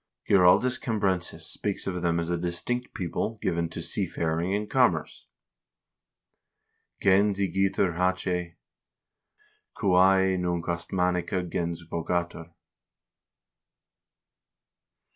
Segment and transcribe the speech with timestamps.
[0.27, 5.27] Giraldus Cam brensis speaks of them as a distinct people given to seafaring and commerce
[6.99, 8.55] ("gens igitur haec,
[9.75, 12.51] quae nunc Ostmannica gens vocatur").